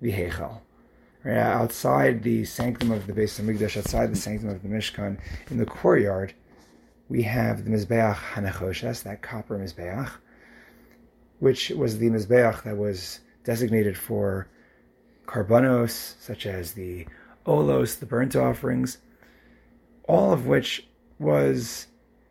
the 0.00 0.12
Heichal. 0.12 0.60
Right, 1.22 1.36
outside 1.36 2.22
the 2.22 2.44
sanctum 2.44 2.90
of 2.90 3.06
the 3.06 3.12
Beis 3.12 3.40
Hamikdash, 3.40 3.76
outside 3.76 4.10
the 4.10 4.16
sanctum 4.16 4.48
of 4.48 4.62
the 4.62 4.68
Mishkan, 4.68 5.18
in 5.50 5.58
the 5.58 5.66
courtyard, 5.66 6.32
we 7.08 7.22
have 7.22 7.64
the 7.64 7.70
Mizbeach 7.70 8.16
Hanechoshes, 8.16 9.02
that 9.02 9.20
copper 9.20 9.58
Mizbeach, 9.58 10.10
which 11.40 11.70
was 11.70 11.98
the 11.98 12.08
Mizbeach 12.08 12.62
that 12.62 12.76
was 12.76 13.20
designated 13.44 13.96
for 13.96 14.48
karbanos, 15.26 16.14
such 16.20 16.46
as 16.46 16.72
the 16.72 17.06
olos, 17.46 17.98
the 17.98 18.06
burnt 18.06 18.36
offerings, 18.36 18.98
all 20.04 20.32
of 20.32 20.46
which 20.46 20.86
was 21.18 21.86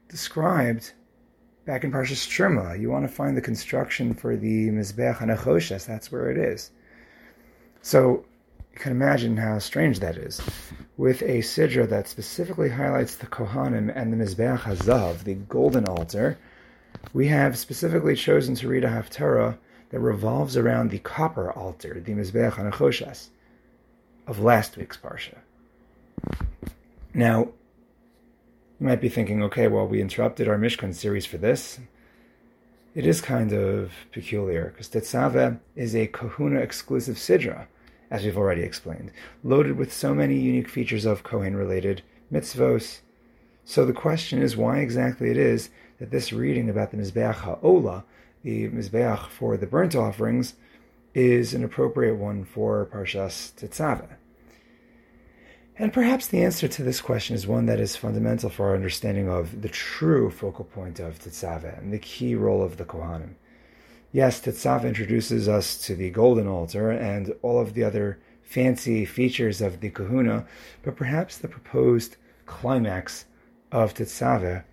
described 0.09 0.93
back 1.65 1.83
in 1.83 1.91
Parshas 1.91 2.27
Teruma. 2.27 2.79
You 2.79 2.89
want 2.89 3.07
to 3.07 3.13
find 3.13 3.37
the 3.37 3.41
construction 3.41 4.13
for 4.13 4.35
the 4.35 4.69
Mizbeach 4.69 5.17
Hanachoshes, 5.17 5.85
that's 5.85 6.11
where 6.11 6.29
it 6.29 6.37
is. 6.37 6.71
So 7.81 8.25
you 8.73 8.79
can 8.79 8.91
imagine 8.91 9.37
how 9.37 9.59
strange 9.59 9.99
that 9.99 10.17
is. 10.17 10.41
With 10.97 11.21
a 11.21 11.39
Sidra 11.39 11.87
that 11.89 12.07
specifically 12.07 12.69
highlights 12.69 13.15
the 13.15 13.27
Kohanim 13.27 13.91
and 13.95 14.11
the 14.11 14.17
Mizbeach 14.17 14.61
Hazav, 14.61 15.23
the 15.23 15.35
golden 15.35 15.85
altar, 15.85 16.37
we 17.13 17.27
have 17.27 17.57
specifically 17.57 18.15
chosen 18.15 18.55
to 18.55 18.67
read 18.67 18.83
a 18.83 18.89
Haftarah 18.89 19.57
that 19.89 19.99
revolves 19.99 20.55
around 20.55 20.91
the 20.91 20.99
copper 20.99 21.51
altar, 21.51 21.99
the 21.99 22.13
Mizbeach 22.13 22.53
Hanachoshes, 22.53 23.29
of 24.27 24.39
last 24.39 24.77
week's 24.77 24.97
Parsha. 24.97 25.37
Now, 27.13 27.49
you 28.79 28.87
might 28.87 29.01
be 29.01 29.09
thinking, 29.09 29.43
okay, 29.43 29.67
well, 29.67 29.87
we 29.87 30.01
interrupted 30.01 30.47
our 30.47 30.57
Mishkan 30.57 30.93
series 30.93 31.25
for 31.25 31.37
this. 31.37 31.79
It 32.95 33.05
is 33.05 33.21
kind 33.21 33.51
of 33.51 33.91
peculiar 34.11 34.69
because 34.69 34.89
Tetzaveh 34.89 35.59
is 35.75 35.95
a 35.95 36.07
Kahuna 36.07 36.59
exclusive 36.59 37.17
Sidra, 37.17 37.67
as 38.11 38.23
we've 38.23 38.37
already 38.37 38.61
explained, 38.61 39.11
loaded 39.43 39.77
with 39.77 39.93
so 39.93 40.13
many 40.13 40.39
unique 40.39 40.69
features 40.69 41.05
of 41.05 41.23
Kohen 41.23 41.55
related 41.55 42.03
mitzvos. 42.31 42.99
So 43.65 43.85
the 43.85 43.93
question 43.93 44.41
is 44.41 44.57
why 44.57 44.79
exactly 44.79 45.29
it 45.29 45.37
is 45.37 45.69
that 45.99 46.11
this 46.11 46.31
reading 46.31 46.69
about 46.69 46.91
the 46.91 46.97
Mizbeach 46.97 47.35
HaOla, 47.35 48.03
the 48.43 48.69
Mizbeach 48.69 49.27
for 49.29 49.57
the 49.57 49.67
burnt 49.67 49.95
offerings, 49.95 50.55
is 51.13 51.53
an 51.53 51.63
appropriate 51.63 52.15
one 52.15 52.43
for 52.43 52.85
Parshas 52.85 53.53
Tetzaveh. 53.55 54.15
And 55.77 55.93
perhaps 55.93 56.27
the 56.27 56.43
answer 56.43 56.67
to 56.67 56.83
this 56.83 56.99
question 56.99 57.35
is 57.35 57.47
one 57.47 57.65
that 57.67 57.79
is 57.79 57.95
fundamental 57.95 58.49
for 58.49 58.67
our 58.67 58.75
understanding 58.75 59.29
of 59.29 59.61
the 59.61 59.69
true 59.69 60.29
focal 60.29 60.65
point 60.65 60.99
of 60.99 61.19
Tetzaveh 61.19 61.77
and 61.79 61.93
the 61.93 61.99
key 61.99 62.35
role 62.35 62.61
of 62.61 62.75
the 62.75 62.83
Kohanim. 62.83 63.35
Yes, 64.11 64.41
Tetzaveh 64.41 64.85
introduces 64.85 65.47
us 65.47 65.77
to 65.85 65.95
the 65.95 66.09
golden 66.09 66.47
altar 66.47 66.91
and 66.91 67.33
all 67.41 67.59
of 67.59 67.75
the 67.75 67.83
other 67.83 68.19
fancy 68.41 69.05
features 69.05 69.61
of 69.61 69.79
the 69.79 69.89
Kahuna, 69.89 70.45
but 70.83 70.95
perhaps 70.95 71.37
the 71.37 71.47
proposed 71.47 72.17
climax 72.45 73.25
of 73.71 73.93
Tetzaveh 73.93 74.63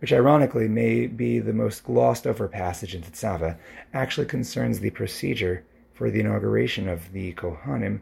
which 0.00 0.12
ironically 0.12 0.68
may 0.68 1.06
be 1.06 1.38
the 1.38 1.52
most 1.52 1.84
glossed 1.84 2.26
over 2.26 2.48
passage 2.48 2.94
in 2.94 3.02
Tetzaveh, 3.02 3.56
actually 3.92 4.26
concerns 4.26 4.80
the 4.80 4.90
procedure 4.90 5.64
for 5.92 6.10
the 6.10 6.20
inauguration 6.20 6.88
of 6.88 7.12
the 7.12 7.32
Kohanim, 7.34 8.00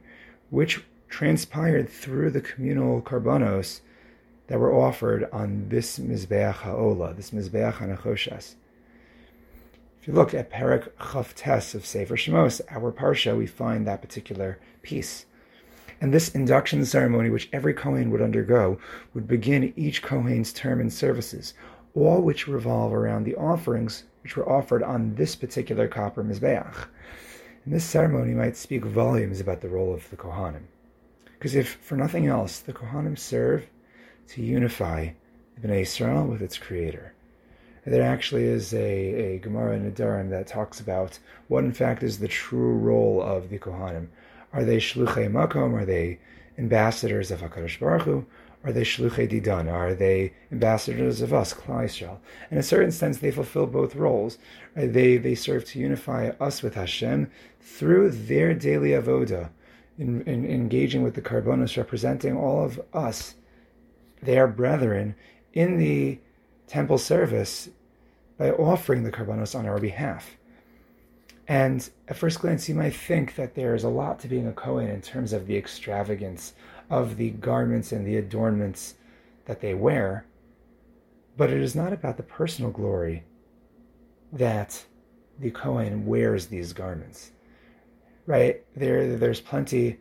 which 0.50 0.84
transpired 1.08 1.88
through 1.88 2.30
the 2.30 2.40
communal 2.40 3.00
karbanos 3.00 3.80
that 4.48 4.60
were 4.60 4.74
offered 4.74 5.28
on 5.32 5.68
this 5.68 5.98
Mizbeach 5.98 6.56
HaOla, 6.56 7.16
this 7.16 7.30
Mizbeach 7.30 7.74
HaNechoshes. 7.74 8.54
If 10.00 10.08
you 10.08 10.14
look 10.14 10.34
at 10.34 10.50
Perak 10.50 10.96
Chavtes 10.98 11.74
of 11.74 11.84
Sefer 11.84 12.16
Shemos, 12.16 12.60
our 12.70 12.92
Parsha, 12.92 13.36
we 13.36 13.46
find 13.46 13.86
that 13.86 14.02
particular 14.02 14.58
piece. 14.82 15.26
And 16.00 16.12
this 16.12 16.34
induction 16.34 16.84
ceremony, 16.84 17.30
which 17.30 17.48
every 17.52 17.74
Kohen 17.74 18.10
would 18.10 18.20
undergo, 18.20 18.78
would 19.14 19.26
begin 19.26 19.72
each 19.76 20.02
Kohen's 20.02 20.52
term 20.52 20.80
in 20.80 20.90
services, 20.90 21.54
all 21.96 22.20
which 22.20 22.46
revolve 22.46 22.92
around 22.92 23.24
the 23.24 23.36
offerings 23.36 24.04
which 24.22 24.36
were 24.36 24.48
offered 24.48 24.82
on 24.82 25.14
this 25.14 25.34
particular 25.34 25.88
copper 25.88 26.22
Mizbeach. 26.22 26.86
And 27.64 27.74
this 27.74 27.84
ceremony 27.84 28.34
might 28.34 28.56
speak 28.56 28.84
volumes 28.84 29.40
about 29.40 29.60
the 29.60 29.68
role 29.68 29.94
of 29.94 30.08
the 30.10 30.16
Kohanim. 30.16 30.64
Because 31.32 31.54
if 31.54 31.74
for 31.76 31.96
nothing 31.96 32.26
else, 32.26 32.60
the 32.60 32.72
Kohanim 32.72 33.18
serve 33.18 33.66
to 34.28 34.42
unify 34.42 35.10
the 35.56 35.68
Bnei 35.68 35.82
Israel 35.82 36.26
with 36.26 36.42
its 36.42 36.58
creator. 36.58 37.12
And 37.84 37.94
there 37.94 38.02
actually 38.02 38.44
is 38.44 38.74
a, 38.74 38.78
a 38.80 39.38
Gemara 39.38 39.76
in 39.76 39.90
Nedarim 39.90 40.30
that 40.30 40.48
talks 40.48 40.80
about 40.80 41.18
what 41.48 41.64
in 41.64 41.72
fact 41.72 42.02
is 42.02 42.18
the 42.18 42.28
true 42.28 42.74
role 42.74 43.22
of 43.22 43.48
the 43.48 43.58
Kohanim. 43.58 44.08
Are 44.52 44.64
they 44.64 44.78
Shluchei 44.78 45.30
Makom? 45.30 45.72
Are 45.74 45.84
they 45.84 46.18
ambassadors 46.58 47.30
of 47.30 47.40
HaKadosh 47.40 47.78
Baruch 47.78 48.02
Hu? 48.02 48.26
Are 48.66 48.72
they 48.72 48.82
Shluchei 48.82 49.30
Didan? 49.30 49.72
Are 49.72 49.94
they 49.94 50.32
ambassadors 50.50 51.20
of 51.20 51.32
us, 51.32 51.54
Klal 51.54 51.84
Yisrael? 51.84 52.18
In 52.50 52.58
a 52.58 52.64
certain 52.64 52.90
sense, 52.90 53.18
they 53.18 53.30
fulfill 53.30 53.68
both 53.68 53.94
roles. 53.94 54.38
Right? 54.74 54.92
They, 54.92 55.18
they 55.18 55.36
serve 55.36 55.64
to 55.66 55.78
unify 55.78 56.30
us 56.40 56.62
with 56.62 56.74
Hashem 56.74 57.30
through 57.60 58.10
their 58.10 58.54
daily 58.54 58.90
avoda, 58.90 59.50
in, 59.98 60.22
in, 60.22 60.44
engaging 60.44 61.04
with 61.04 61.14
the 61.14 61.22
karbonos, 61.22 61.76
representing 61.76 62.36
all 62.36 62.64
of 62.64 62.80
us, 62.92 63.36
their 64.20 64.48
brethren, 64.48 65.14
in 65.52 65.78
the 65.78 66.18
temple 66.66 66.98
service 66.98 67.68
by 68.36 68.50
offering 68.50 69.04
the 69.04 69.12
karbonos 69.12 69.56
on 69.56 69.66
our 69.66 69.78
behalf. 69.78 70.36
And 71.46 71.88
at 72.08 72.16
first 72.16 72.40
glance, 72.40 72.68
you 72.68 72.74
might 72.74 72.96
think 72.96 73.36
that 73.36 73.54
there 73.54 73.76
is 73.76 73.84
a 73.84 73.88
lot 73.88 74.18
to 74.20 74.28
being 74.28 74.48
a 74.48 74.52
Kohen 74.52 74.88
in 74.88 75.00
terms 75.00 75.32
of 75.32 75.46
the 75.46 75.56
extravagance 75.56 76.54
of 76.90 77.16
the 77.16 77.30
garments 77.30 77.92
and 77.92 78.06
the 78.06 78.16
adornments 78.16 78.94
that 79.46 79.60
they 79.60 79.74
wear. 79.74 80.26
But 81.36 81.50
it 81.50 81.60
is 81.60 81.74
not 81.74 81.92
about 81.92 82.16
the 82.16 82.22
personal 82.22 82.70
glory 82.70 83.24
that 84.32 84.84
the 85.38 85.50
Kohen 85.50 86.06
wears 86.06 86.46
these 86.46 86.72
garments 86.72 87.32
right? 88.26 88.62
There, 88.74 89.16
there's 89.16 89.40
plenty 89.40 89.98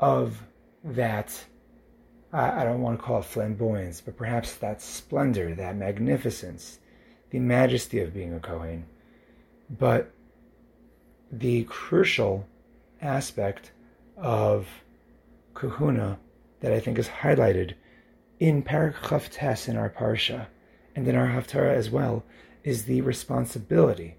of 0.00 0.42
that. 0.84 1.44
I, 2.30 2.62
don't 2.62 2.82
want 2.82 2.98
to 2.98 3.02
call 3.02 3.20
it 3.20 3.24
flamboyance, 3.24 4.02
but 4.02 4.16
perhaps 4.16 4.54
that 4.56 4.82
splendor, 4.82 5.54
that 5.54 5.76
magnificence, 5.76 6.78
the 7.30 7.38
majesty 7.38 8.00
of 8.00 8.12
being 8.12 8.34
a 8.34 8.40
Kohen. 8.40 8.84
But 9.78 10.10
the 11.32 11.64
crucial 11.64 12.46
aspect 13.00 13.70
of 14.18 14.68
kahuna 15.54 16.18
that 16.60 16.72
I 16.72 16.80
think 16.80 16.98
is 16.98 17.08
highlighted 17.08 17.74
in 18.40 18.62
Parak 18.62 18.94
Chavtes 18.94 19.68
in 19.68 19.76
our 19.76 19.90
Parsha 19.90 20.46
and 20.94 21.06
in 21.06 21.16
our 21.16 21.28
Haftarah 21.28 21.74
as 21.74 21.90
well 21.90 22.24
is 22.64 22.84
the 22.84 23.00
responsibility 23.00 24.16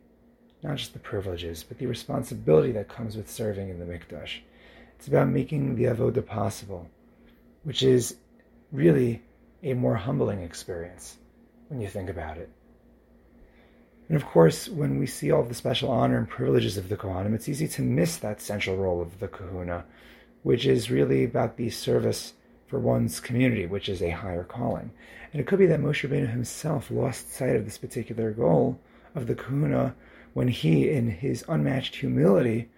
not 0.61 0.77
just 0.77 0.93
the 0.93 0.99
privileges, 0.99 1.63
but 1.63 1.77
the 1.77 1.85
responsibility 1.85 2.71
that 2.73 2.89
comes 2.89 3.15
with 3.15 3.29
serving 3.29 3.69
in 3.69 3.79
the 3.79 3.85
Mikdash. 3.85 4.39
It's 4.97 5.07
about 5.07 5.29
making 5.29 5.75
the 5.75 5.85
avoda 5.85 6.25
possible, 6.25 6.89
which 7.63 7.81
is 7.81 8.17
really 8.71 9.21
a 9.63 9.73
more 9.73 9.95
humbling 9.95 10.41
experience 10.41 11.17
when 11.69 11.79
you 11.79 11.87
think 11.87 12.09
about 12.09 12.37
it. 12.37 12.49
And 14.09 14.17
of 14.17 14.25
course, 14.25 14.67
when 14.67 14.97
we 14.97 15.05
see 15.05 15.31
all 15.31 15.43
the 15.43 15.53
special 15.53 15.89
honor 15.89 16.17
and 16.17 16.27
privileges 16.27 16.77
of 16.77 16.89
the 16.89 16.97
Kohanim, 16.97 17.33
it's 17.33 17.47
easy 17.47 17.67
to 17.69 17.81
miss 17.81 18.17
that 18.17 18.41
central 18.41 18.75
role 18.75 19.01
of 19.01 19.19
the 19.19 19.27
Kahuna, 19.27 19.85
which 20.43 20.65
is 20.65 20.91
really 20.91 21.23
about 21.23 21.57
the 21.57 21.69
service 21.69 22.33
for 22.67 22.79
one's 22.79 23.19
community, 23.19 23.65
which 23.65 23.89
is 23.89 24.01
a 24.01 24.09
higher 24.09 24.43
calling. 24.43 24.91
And 25.31 25.41
it 25.41 25.47
could 25.47 25.59
be 25.59 25.65
that 25.67 25.81
Moshe 25.81 26.07
Rabbeinu 26.07 26.29
himself 26.29 26.89
lost 26.91 27.33
sight 27.33 27.55
of 27.55 27.65
this 27.65 27.77
particular 27.77 28.31
goal 28.31 28.79
of 29.15 29.27
the 29.27 29.35
Kahuna 29.35 29.95
when 30.33 30.47
he, 30.47 30.89
in 30.89 31.09
his 31.09 31.43
unmatched 31.47 31.95
humility, 31.95 32.69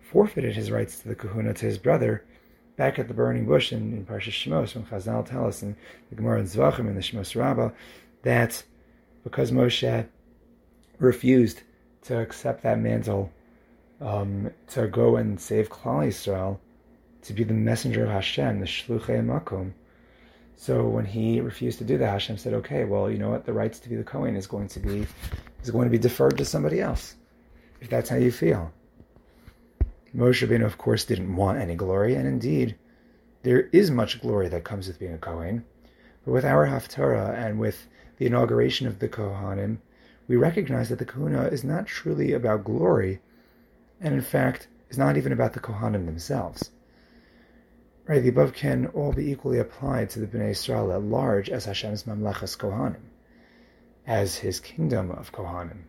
forfeited 0.00 0.54
his 0.54 0.70
rights 0.70 1.00
to 1.00 1.08
the 1.08 1.14
kahuna 1.14 1.54
to 1.54 1.66
his 1.66 1.78
brother 1.78 2.24
back 2.76 2.98
at 2.98 3.08
the 3.08 3.14
burning 3.14 3.46
bush 3.46 3.72
in, 3.72 3.92
in 3.92 4.04
Parsha 4.04 4.30
Shemos, 4.30 4.74
when 4.74 4.84
Chazal 4.84 5.26
tell 5.26 5.46
us 5.46 5.62
in 5.62 5.76
the 6.10 6.16
Gemara 6.16 6.40
in 6.40 6.46
Zvachim 6.46 6.88
in 6.88 6.94
the 6.94 7.00
Shemos 7.00 7.34
Rabbah 7.36 7.70
that 8.22 8.62
because 9.22 9.50
Moshe 9.50 10.06
refused 10.98 11.62
to 12.02 12.18
accept 12.18 12.62
that 12.62 12.78
mantle 12.78 13.30
um, 14.00 14.50
to 14.68 14.86
go 14.88 15.16
and 15.16 15.40
save 15.40 15.70
Klal 15.70 16.06
Yisrael, 16.08 16.58
to 17.24 17.32
be 17.32 17.44
the 17.44 17.54
messenger 17.54 18.04
of 18.04 18.10
Hashem, 18.10 18.60
the 18.60 18.66
Shluchei 18.66 19.24
Makom. 19.24 19.72
So 20.56 20.86
when 20.86 21.04
he 21.04 21.40
refused 21.40 21.78
to 21.78 21.84
do 21.84 21.98
that, 21.98 22.10
Hashem 22.10 22.38
said, 22.38 22.54
"Okay, 22.54 22.84
well, 22.84 23.10
you 23.10 23.18
know 23.18 23.30
what? 23.30 23.44
The 23.44 23.52
rights 23.52 23.80
to 23.80 23.88
be 23.88 23.96
the 23.96 24.04
Kohen 24.04 24.36
is 24.36 24.46
going 24.46 24.68
to 24.68 24.80
be 24.80 25.06
is 25.62 25.70
going 25.70 25.86
to 25.86 25.90
be 25.90 25.98
deferred 25.98 26.38
to 26.38 26.44
somebody 26.44 26.80
else, 26.80 27.16
if 27.80 27.88
that's 27.88 28.10
how 28.10 28.16
you 28.16 28.30
feel. 28.30 28.72
Moshe 30.14 30.46
Rabbeinu, 30.46 30.64
of 30.64 30.78
course, 30.78 31.04
didn't 31.04 31.34
want 31.34 31.58
any 31.58 31.74
glory, 31.74 32.14
and 32.14 32.28
indeed, 32.28 32.76
there 33.42 33.68
is 33.72 33.90
much 33.90 34.20
glory 34.20 34.48
that 34.48 34.62
comes 34.62 34.86
with 34.86 34.98
being 34.98 35.14
a 35.14 35.18
Kohen. 35.18 35.64
But 36.24 36.32
with 36.32 36.44
our 36.44 36.66
Haftarah 36.66 37.34
and 37.34 37.58
with 37.58 37.88
the 38.18 38.26
inauguration 38.26 38.86
of 38.86 39.00
the 39.00 39.08
Kohanim, 39.08 39.78
we 40.28 40.36
recognize 40.36 40.88
that 40.88 40.98
the 40.98 41.04
Kahuna 41.04 41.48
is 41.48 41.64
not 41.64 41.86
truly 41.86 42.32
about 42.32 42.64
glory, 42.64 43.20
and 44.00 44.14
in 44.14 44.20
fact, 44.20 44.68
is 44.88 44.98
not 44.98 45.16
even 45.16 45.32
about 45.32 45.52
the 45.52 45.60
Kohanim 45.60 46.06
themselves. 46.06 46.70
Right, 48.06 48.22
the 48.22 48.28
above 48.28 48.52
can 48.52 48.88
all 48.88 49.14
be 49.14 49.30
equally 49.30 49.58
applied 49.58 50.10
to 50.10 50.20
the 50.20 50.26
Bnei 50.26 50.50
Israel 50.50 50.92
at 50.92 51.02
large 51.02 51.48
as 51.48 51.64
Hashem's 51.64 52.02
Mamlechas 52.02 52.54
Kohanim 52.54 53.00
as 54.06 54.36
his 54.36 54.60
kingdom 54.60 55.10
of 55.10 55.32
Kohanim, 55.32 55.84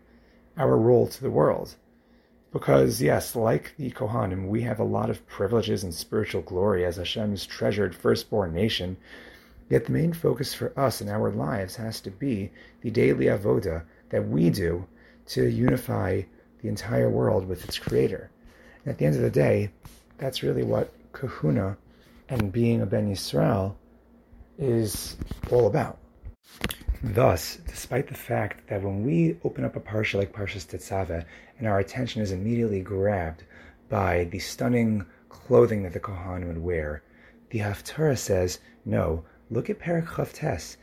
our 0.57 0.77
role 0.77 1.07
to 1.07 1.21
the 1.21 1.29
world. 1.29 1.75
Because, 2.53 3.01
yes, 3.01 3.35
like 3.35 3.73
the 3.77 3.91
Kohanim, 3.91 4.47
we 4.47 4.61
have 4.61 4.79
a 4.79 4.85
lot 4.85 5.09
of 5.09 5.27
privileges 5.27 5.83
and 5.83 5.93
spiritual 5.93 6.41
glory 6.41 6.85
as 6.85 6.95
Hashem's 6.95 7.45
treasured 7.45 7.93
firstborn 7.93 8.53
nation, 8.53 8.95
yet 9.69 9.83
the 9.83 9.91
main 9.91 10.13
focus 10.13 10.53
for 10.53 10.71
us 10.79 11.01
in 11.01 11.09
our 11.09 11.29
lives 11.31 11.75
has 11.75 11.99
to 11.99 12.11
be 12.11 12.49
the 12.79 12.91
daily 12.91 13.25
avoda 13.25 13.83
that 14.07 14.25
we 14.25 14.49
do 14.49 14.87
to 15.25 15.49
unify 15.49 16.21
the 16.61 16.69
entire 16.69 17.09
world 17.09 17.45
with 17.45 17.65
its 17.65 17.77
creator. 17.77 18.31
And 18.85 18.93
at 18.93 18.99
the 18.99 19.05
end 19.05 19.17
of 19.17 19.21
the 19.21 19.29
day, 19.29 19.71
that's 20.17 20.43
really 20.43 20.63
what 20.63 20.93
kahuna 21.11 21.75
and 22.29 22.51
being 22.51 22.81
a 22.81 22.85
Ben 22.85 23.11
Yisrael 23.11 23.75
is 24.57 25.17
all 25.51 25.67
about. 25.67 25.99
Thus, 27.03 27.57
despite 27.67 28.07
the 28.07 28.15
fact 28.15 28.67
that 28.67 28.81
when 28.81 29.03
we 29.03 29.37
open 29.43 29.63
up 29.63 29.75
a 29.75 29.79
parsha 29.79 30.15
like 30.15 30.33
Parshas 30.33 30.65
Tetzaveh 30.65 31.25
and 31.59 31.67
our 31.67 31.79
attention 31.79 32.21
is 32.21 32.31
immediately 32.31 32.81
grabbed 32.81 33.43
by 33.89 34.23
the 34.25 34.39
stunning 34.39 35.05
clothing 35.29 35.83
that 35.83 35.93
the 35.93 35.99
Kohan 35.99 36.47
would 36.47 36.57
wear, 36.57 37.03
the 37.51 37.59
Haftarah 37.59 38.17
says, 38.17 38.59
no, 38.85 39.23
look 39.51 39.69
at 39.69 39.79
Perak 39.79 40.05
Chavtes 40.05 40.77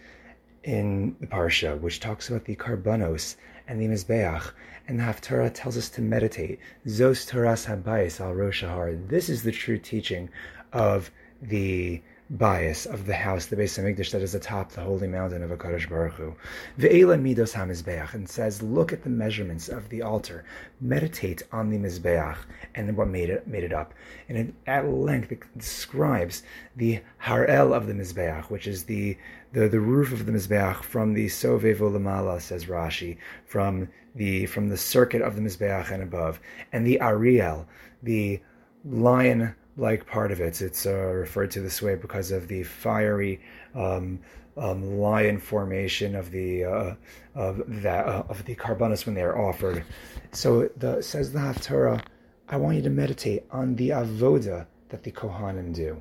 in 0.62 1.16
the 1.20 1.26
Parsha, 1.26 1.80
which 1.80 1.98
talks 1.98 2.28
about 2.28 2.44
the 2.44 2.54
Karbanos 2.54 3.36
and 3.66 3.80
the 3.80 3.88
Mizbeach, 3.88 4.52
and 4.86 5.00
the 5.00 5.04
Haftarah 5.04 5.52
tells 5.52 5.76
us 5.76 5.88
to 5.90 6.02
meditate. 6.02 6.60
Zos 6.86 7.28
Toras 7.28 7.66
Habayis 7.66 8.20
al 8.20 8.34
Rosh 8.34 8.62
This 9.08 9.28
is 9.28 9.42
the 9.42 9.52
true 9.52 9.78
teaching 9.78 10.28
of 10.72 11.10
the 11.42 12.00
bias 12.30 12.86
of 12.86 13.04
the 13.04 13.14
house, 13.14 13.46
the 13.46 13.56
base 13.56 13.76
Beis 13.76 13.96
Hamikdash 13.96 14.10
that 14.12 14.22
is 14.22 14.34
atop 14.34 14.72
the 14.72 14.80
holy 14.80 15.06
mountain 15.06 15.42
of 15.42 15.50
Hakadosh 15.50 15.88
Baruch 15.88 16.14
Hu. 16.14 16.34
Ve'ela 16.78 17.20
midos 17.20 17.52
hamizbeach 17.52 18.14
and 18.14 18.26
says, 18.26 18.62
look 18.62 18.90
at 18.92 19.02
the 19.02 19.10
measurements 19.10 19.68
of 19.68 19.88
the 19.90 20.00
altar, 20.00 20.44
meditate 20.80 21.42
on 21.52 21.68
the 21.68 21.76
mizbeach 21.76 22.38
and 22.74 22.96
what 22.96 23.08
made 23.08 23.28
it 23.28 23.46
made 23.46 23.64
it 23.64 23.72
up, 23.72 23.92
and 24.28 24.38
it, 24.38 24.54
at 24.66 24.88
length 24.88 25.30
it 25.30 25.42
describes 25.58 26.42
the 26.76 27.00
harel 27.18 27.74
of 27.74 27.86
the 27.86 27.92
mizbeach, 27.92 28.44
which 28.44 28.66
is 28.66 28.84
the 28.84 29.18
the, 29.52 29.68
the 29.68 29.80
roof 29.80 30.12
of 30.12 30.24
the 30.24 30.32
mizbeach 30.32 30.82
from 30.82 31.12
the 31.12 31.26
sovev 31.26 31.78
olamala, 31.78 32.40
says 32.40 32.64
Rashi, 32.64 33.18
from 33.44 33.88
the 34.14 34.46
from 34.46 34.70
the 34.70 34.78
circuit 34.78 35.20
of 35.20 35.36
the 35.36 35.42
mizbeach 35.42 35.90
and 35.90 36.02
above, 36.02 36.40
and 36.72 36.86
the 36.86 37.00
ariel, 37.00 37.66
the 38.02 38.40
lion 38.84 39.54
like 39.76 40.06
part 40.06 40.30
of 40.32 40.40
it. 40.40 40.60
It's 40.60 40.86
uh, 40.86 40.92
referred 40.92 41.50
to 41.52 41.60
this 41.60 41.80
way 41.80 41.94
because 41.94 42.30
of 42.30 42.48
the 42.48 42.62
fiery 42.62 43.40
um, 43.74 44.20
um, 44.56 44.98
lion 44.98 45.38
formation 45.38 46.14
of 46.14 46.30
the 46.30 46.64
uh, 46.64 46.94
of 47.34 47.62
that 47.82 48.06
uh, 48.06 48.24
of 48.28 48.44
the 48.44 48.54
karbanos 48.54 49.06
when 49.06 49.14
they 49.14 49.22
are 49.22 49.38
offered. 49.38 49.84
So 50.32 50.68
the 50.76 51.02
says 51.02 51.32
the 51.32 51.38
Haftarah, 51.38 52.02
I 52.48 52.56
want 52.56 52.76
you 52.76 52.82
to 52.82 52.90
meditate 52.90 53.44
on 53.50 53.76
the 53.76 53.90
avoda 53.90 54.66
that 54.90 55.02
the 55.02 55.12
Kohanim 55.12 55.74
do, 55.74 55.96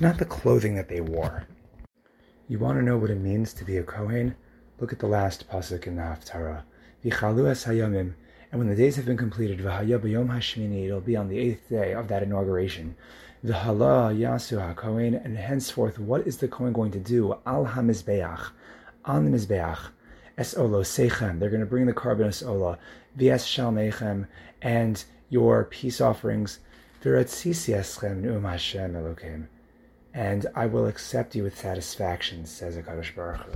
not 0.00 0.18
the 0.18 0.24
clothing 0.24 0.74
that 0.76 0.88
they 0.88 1.00
wore. 1.00 1.46
You 2.48 2.58
want 2.58 2.78
to 2.78 2.84
know 2.84 2.98
what 2.98 3.10
it 3.10 3.20
means 3.20 3.52
to 3.54 3.64
be 3.64 3.78
a 3.78 3.82
Kohen? 3.82 4.34
Look 4.80 4.92
at 4.92 4.98
the 4.98 5.06
last 5.06 5.48
pasuk 5.48 5.86
in 5.86 5.96
the 5.96 6.02
Haftarah. 6.02 6.62
Es 7.06 7.64
and 8.50 8.58
when 8.58 8.68
the 8.68 8.76
days 8.76 8.96
have 8.96 9.06
been 9.06 9.16
completed, 9.16 9.58
v'haya 9.58 9.98
b'yom 9.98 10.28
hashmini, 10.28 10.86
it'll 10.86 11.00
be 11.00 11.16
on 11.16 11.28
the 11.28 11.38
eighth 11.38 11.68
day 11.68 11.92
of 11.92 12.08
that 12.08 12.22
inauguration. 12.22 12.96
V'hala 13.44 14.16
yasu 14.16 14.60
ha-kohen, 14.60 15.14
and 15.14 15.36
henceforth, 15.36 15.98
what 15.98 16.26
is 16.26 16.38
the 16.38 16.48
Kohen 16.48 16.72
going 16.72 16.92
to 16.92 16.98
do? 16.98 17.36
Al 17.46 17.64
ha-mizbeach, 17.64 18.50
on 19.04 19.30
the 19.30 19.36
mizbeach, 19.36 19.88
es 20.38 20.56
olo 20.56 20.82
sechem, 20.82 21.38
they're 21.38 21.50
going 21.50 21.60
to 21.60 21.66
bring 21.66 21.86
the 21.86 21.92
karbanos 21.92 22.46
ola, 22.46 22.78
v'es 23.18 23.44
shalmechem, 23.44 24.26
and 24.62 25.04
your 25.28 25.64
peace 25.64 26.00
offerings, 26.00 26.58
v'ratzisi 27.02 27.76
eschem 27.76 28.22
nu'um 28.22 28.48
Hashem 28.48 28.94
Elokim, 28.94 29.46
and 30.14 30.46
I 30.54 30.66
will 30.66 30.86
accept 30.86 31.34
you 31.34 31.42
with 31.42 31.58
satisfaction, 31.58 32.46
says 32.46 32.76
HaKadosh 32.76 33.14
Baruch 33.14 33.40
Hu. 33.40 33.52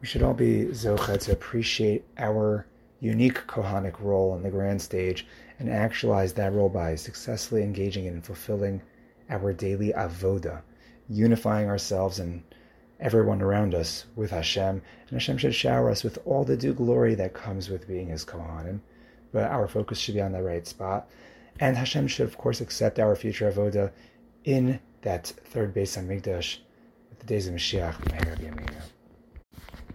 We 0.00 0.06
should 0.06 0.22
all 0.22 0.34
be 0.34 0.64
zocha 0.66 1.18
to 1.20 1.32
appreciate 1.32 2.04
our 2.18 2.66
unique 3.04 3.46
Kohanic 3.46 4.00
role 4.00 4.32
on 4.32 4.42
the 4.42 4.50
grand 4.50 4.80
stage 4.80 5.26
and 5.58 5.68
actualize 5.68 6.32
that 6.32 6.52
role 6.54 6.70
by 6.70 6.94
successfully 6.94 7.62
engaging 7.62 8.06
in 8.06 8.14
and 8.14 8.24
fulfilling 8.24 8.80
our 9.28 9.52
daily 9.52 9.92
avoda, 9.92 10.62
unifying 11.08 11.68
ourselves 11.68 12.18
and 12.18 12.42
everyone 13.00 13.42
around 13.42 13.74
us 13.74 14.06
with 14.16 14.30
Hashem, 14.30 14.80
and 15.08 15.10
Hashem 15.10 15.36
should 15.36 15.54
shower 15.54 15.90
us 15.90 16.02
with 16.02 16.18
all 16.24 16.44
the 16.44 16.56
due 16.56 16.72
glory 16.72 17.14
that 17.16 17.34
comes 17.34 17.68
with 17.68 17.86
being 17.86 18.08
His 18.08 18.24
Kohanim. 18.24 18.80
But 19.32 19.50
our 19.50 19.68
focus 19.68 19.98
should 19.98 20.14
be 20.14 20.22
on 20.22 20.32
the 20.32 20.42
right 20.42 20.66
spot, 20.66 21.10
and 21.60 21.76
Hashem 21.76 22.06
should, 22.06 22.26
of 22.26 22.38
course, 22.38 22.60
accept 22.60 22.98
our 22.98 23.14
future 23.16 23.50
avoda 23.50 23.90
in 24.44 24.80
that 25.02 25.26
third 25.26 25.74
Beis 25.74 25.98
Hamikdash 25.98 26.58
with 27.10 27.18
the 27.18 27.26
days 27.26 27.48
of 27.48 27.54
Mashiach. 27.54 28.93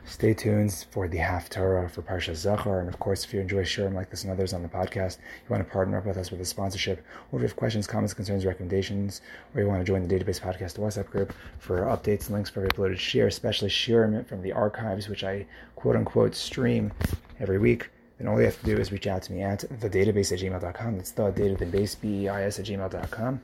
Stay 0.09 0.33
tuned 0.33 0.85
for 0.89 1.07
the 1.07 1.19
Haftarah 1.19 1.89
for 1.89 2.01
Parsha 2.01 2.31
Zachor. 2.31 2.79
And 2.79 2.89
of 2.89 2.99
course, 2.99 3.23
if 3.23 3.33
you 3.33 3.39
enjoy 3.39 3.63
sharing 3.63 3.93
like 3.93 4.09
this 4.09 4.23
and 4.23 4.33
others 4.33 4.53
on 4.53 4.63
the 4.63 4.67
podcast, 4.67 5.17
you 5.19 5.49
want 5.49 5.65
to 5.65 5.71
partner 5.71 5.99
up 5.99 6.05
with 6.05 6.17
us 6.17 6.31
with 6.31 6.41
a 6.41 6.45
sponsorship, 6.45 7.05
or 7.31 7.37
if 7.37 7.43
you 7.43 7.47
have 7.47 7.55
questions, 7.55 7.85
comments, 7.85 8.15
concerns, 8.15 8.43
recommendations, 8.43 9.21
or 9.53 9.61
you 9.61 9.67
want 9.67 9.79
to 9.79 9.85
join 9.85 10.05
the 10.05 10.13
Database 10.13 10.41
Podcast 10.41 10.79
WhatsApp 10.79 11.09
group 11.11 11.31
for 11.59 11.81
updates 11.81 12.25
and 12.25 12.31
links 12.31 12.49
for 12.49 12.61
every 12.61 12.69
uploaded 12.71 12.97
share, 12.97 13.27
especially 13.27 13.69
share 13.69 14.25
from 14.27 14.41
the 14.41 14.51
archives, 14.51 15.07
which 15.07 15.23
I 15.23 15.45
quote 15.75 15.95
unquote 15.95 16.33
stream 16.33 16.91
every 17.39 17.59
week, 17.59 17.89
then 18.17 18.27
all 18.27 18.39
you 18.39 18.45
have 18.45 18.59
to 18.59 18.65
do 18.65 18.77
is 18.77 18.91
reach 18.91 19.07
out 19.07 19.21
to 19.23 19.31
me 19.31 19.43
at 19.43 19.59
thedatabase 19.59 20.33
at 20.33 20.39
gmail.com. 20.39 20.97
That's 20.97 21.11
the 21.11 21.31
database, 21.31 21.99
B-E-I-S 22.01 22.59
at 22.59 22.65
gmail.com. 22.65 23.41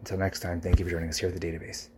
Until 0.00 0.18
next 0.18 0.40
time, 0.40 0.60
thank 0.60 0.80
you 0.80 0.84
for 0.84 0.90
joining 0.90 1.08
us 1.08 1.18
here 1.18 1.28
at 1.28 1.40
the 1.40 1.46
database. 1.46 1.88